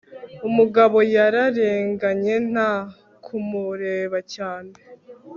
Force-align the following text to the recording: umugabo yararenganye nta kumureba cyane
umugabo 0.47 0.97
yararenganye 1.15 2.35
nta 2.51 2.71
kumureba 3.23 4.17
cyane 4.33 4.73